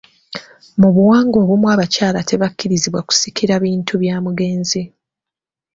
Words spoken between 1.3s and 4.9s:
obumu abakyala tebakkirizibwa kusikira bintu bya mugenzi.